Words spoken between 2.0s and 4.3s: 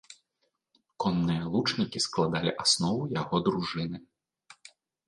складалі аснову яго дружыны.